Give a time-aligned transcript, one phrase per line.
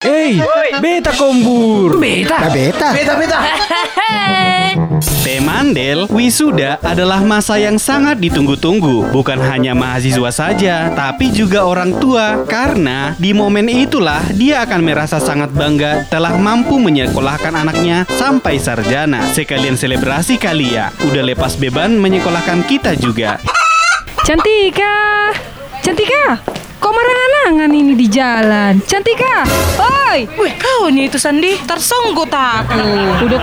[0.00, 0.40] Hey,
[0.80, 2.00] beta kombur.
[2.00, 2.48] Beta.
[2.48, 2.96] beta.
[2.96, 3.36] Beta, beta.
[5.20, 9.12] Temandel, wisuda adalah masa yang sangat ditunggu-tunggu.
[9.12, 12.48] Bukan hanya mahasiswa saja, tapi juga orang tua.
[12.48, 19.20] Karena di momen itulah dia akan merasa sangat bangga telah mampu menyekolahkan anaknya sampai sarjana.
[19.36, 20.88] Sekalian selebrasi kali ya.
[21.12, 23.36] Udah lepas beban menyekolahkan kita juga.
[24.24, 25.28] Cantika,
[25.84, 26.40] Cantika,
[26.80, 27.69] kok ini
[28.10, 28.82] di jalan?
[28.82, 29.46] Cantika,
[29.78, 32.82] oi, Wih, kau nih itu Sandi, tersonggot aku.
[33.22, 33.38] udah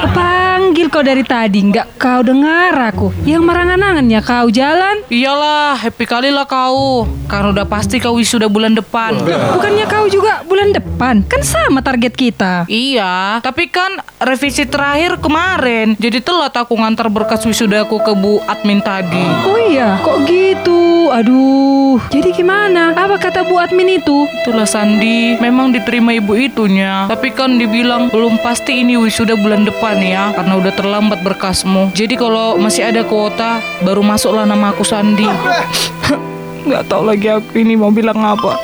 [0.67, 3.15] kepanggil kau dari tadi, nggak kau dengar aku?
[3.23, 4.99] Yang marang-anangannya kau jalan?
[5.07, 7.07] Iyalah, happy kali lah kau.
[7.31, 9.15] Karena udah pasti kau wisuda bulan depan.
[9.23, 11.23] Bukannya kau juga bulan depan?
[11.23, 12.67] Kan sama target kita.
[12.67, 15.95] Iya, tapi kan revisi terakhir kemarin.
[15.95, 19.23] Jadi telat aku ngantar berkas wisudaku ke Bu admin tadi.
[19.47, 21.07] Oh iya, kok gitu?
[21.07, 22.91] Aduh, jadi gimana?
[22.91, 24.27] Apa kata Bu admin itu?
[24.43, 27.07] Itulah Sandi, memang diterima ibu itunya.
[27.07, 31.93] Tapi kan dibilang belum pasti ini wisuda bulan depan ya, karena udah terlambat berkasmu.
[31.93, 35.29] Jadi kalau masih ada kuota, baru masuklah nama aku Sandi.
[36.67, 38.57] Nggak tahu lagi aku ini mau bilang apa.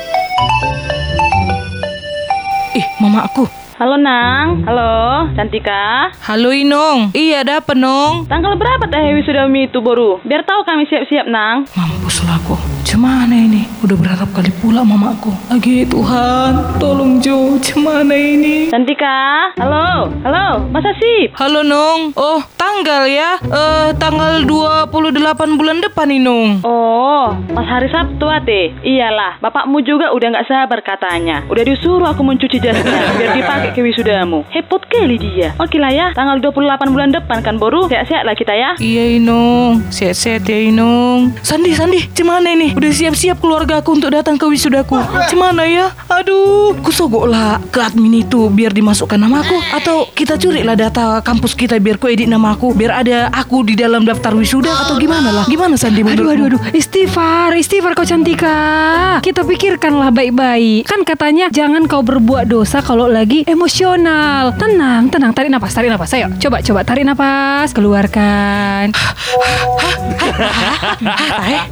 [2.74, 3.46] Ih, mama aku.
[3.74, 6.10] Halo Nang, halo Cantika.
[6.22, 7.10] Halo Inong.
[7.10, 8.30] Iya, ada apa Nong?
[8.30, 10.22] Tanggal berapa teh wisudamu itu baru?
[10.22, 11.66] Biar tahu kami siap-siap Nang.
[11.74, 12.54] Mampus lah aku.
[12.94, 13.66] Cemana ini?
[13.82, 15.34] Udah berharap kali pula mama aku.
[15.50, 17.58] Lagi Tuhan, tolong Jo.
[17.58, 18.70] Cemana ini?
[18.70, 21.34] Cantika, halo, halo, masa sip?
[21.34, 22.14] Halo Nong.
[22.14, 23.34] Oh, tanggal ya?
[23.42, 26.62] Eh, tanggal 28 bulan depan nih Nong.
[26.62, 28.78] Oh, pas hari Sabtu ate.
[28.86, 31.42] Iyalah, bapakmu juga udah nggak sabar katanya.
[31.50, 34.46] Udah disuruh aku mencuci jasnya biar dipakai ke wisudamu.
[34.54, 35.50] Hepot kali dia.
[35.58, 37.90] Oke lah ya, tanggal 28 bulan depan kan baru.
[37.90, 38.78] Sehat-sehat lah kita ya.
[38.78, 41.34] Iya Inong, sehat-sehat ya Inong.
[41.42, 42.83] Sandi, Sandi, cemana ini?
[42.83, 44.98] Udah siap-siap keluarga aku untuk datang ke wisudaku.
[45.30, 45.94] Cemana ya?
[46.10, 49.56] Aduh, kusogok lah ke admin itu biar dimasukkan namaku.
[49.72, 52.74] Atau kita curi lah data kampus kita biar ku edit namaku.
[52.74, 55.44] Biar ada aku di dalam daftar wisuda atau gimana lah?
[55.46, 59.20] Gimana Sandi Aduh, aduh, aduh, istighfar, istighfar kau Cantika.
[59.22, 60.88] Kita pikirkanlah baik-baik.
[60.90, 64.56] Kan katanya jangan kau berbuat dosa kalau lagi emosional.
[64.58, 66.12] Tenang, tenang, tarik napas, tarik napas.
[66.16, 68.94] Ayo, coba, coba, tarik napas, keluarkan.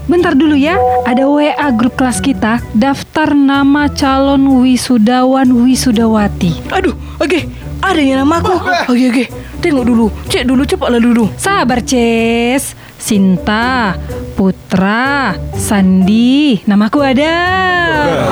[0.07, 6.73] Bentar dulu ya, ada WA grup kelas kita, daftar nama calon wisudawan wisudawati.
[6.73, 7.41] Aduh, oke.
[7.83, 8.55] Ada yang namaku.
[8.87, 9.25] Oke, oke.
[9.59, 10.07] Tengok dulu.
[10.31, 11.27] Cek dulu, cepatlah dulu.
[11.35, 12.79] Sabar, Ces.
[13.03, 13.99] Sinta,
[14.39, 17.35] Putra, Sandi, namaku ada.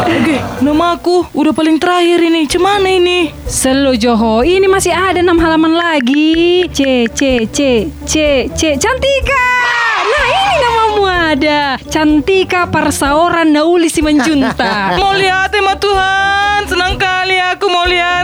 [0.07, 2.47] Oke, nama aku udah paling terakhir ini.
[2.47, 3.35] Cemana ini?
[3.51, 6.71] Selo Joho, ini masih ada enam halaman lagi.
[6.71, 9.50] C C C C C Cantika.
[11.31, 11.79] Ada.
[11.87, 14.75] Cantika Parsaoran Nauli Simanjunta.
[14.99, 16.67] Mau lihat ma Tuhan.
[16.67, 18.20] Senang kali aku mau lihat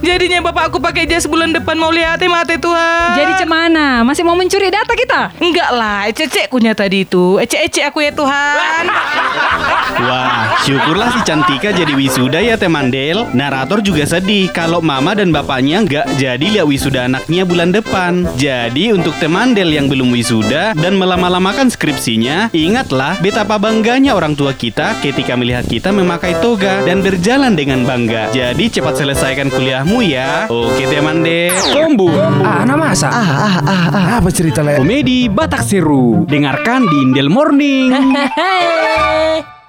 [0.00, 3.20] Jadinya bapak aku pakai jas bulan depan mau lihat mate Tuhan.
[3.20, 4.00] Jadi cemana?
[4.00, 5.28] Masih mau mencuri data kita?
[5.36, 7.36] Enggak lah, ecek kunya tadi itu.
[7.36, 8.84] Ecek-ecek aku ya Tuhan.
[10.00, 13.28] Wah, syukurlah si Cantika jadi wisuda ya Temandel.
[13.36, 18.24] Narator juga sedih kalau mama dan bapaknya nggak jadi lihat wisuda anaknya bulan depan.
[18.40, 24.96] Jadi untuk Temandel yang belum wisuda dan melama-lamakan skripsinya, ingatlah betapa bangganya orang tua kita
[25.04, 28.32] ketika melihat kita memakai toga dan berjalan dengan bangga.
[28.32, 29.52] Jadi cepat selesaikan
[29.90, 30.46] kuliahmu ya.
[30.46, 31.50] Oke Temandel.
[31.74, 32.14] Kombur.
[32.46, 33.10] Ah, nama masa.
[33.10, 34.06] Ah, ah, ah, ah.
[34.22, 34.78] Apa cerita le?
[34.78, 36.22] Komedi Batak Seru.
[36.30, 37.90] Dengarkan di Indel Morning.